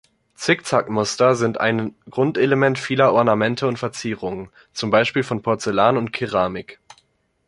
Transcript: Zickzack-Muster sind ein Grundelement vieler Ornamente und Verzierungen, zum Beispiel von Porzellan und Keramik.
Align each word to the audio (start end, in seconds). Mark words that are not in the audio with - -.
Zickzack-Muster 0.33 1.35
sind 1.35 1.59
ein 1.59 1.93
Grundelement 2.09 2.79
vieler 2.79 3.13
Ornamente 3.13 3.67
und 3.67 3.77
Verzierungen, 3.77 4.49
zum 4.73 4.89
Beispiel 4.89 5.21
von 5.21 5.43
Porzellan 5.43 5.95
und 5.95 6.11
Keramik. 6.11 6.79